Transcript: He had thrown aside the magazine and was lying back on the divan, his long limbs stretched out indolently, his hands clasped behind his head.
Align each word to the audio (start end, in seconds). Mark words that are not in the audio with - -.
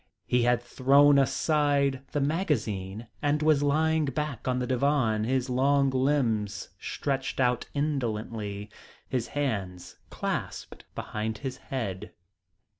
He 0.25 0.41
had 0.41 0.63
thrown 0.63 1.19
aside 1.19 2.01
the 2.11 2.19
magazine 2.19 3.05
and 3.21 3.43
was 3.43 3.61
lying 3.61 4.05
back 4.05 4.47
on 4.47 4.57
the 4.57 4.65
divan, 4.65 5.25
his 5.25 5.47
long 5.47 5.91
limbs 5.91 6.69
stretched 6.79 7.39
out 7.39 7.67
indolently, 7.75 8.71
his 9.07 9.27
hands 9.37 9.97
clasped 10.09 10.85
behind 10.95 11.37
his 11.45 11.57
head. 11.57 12.13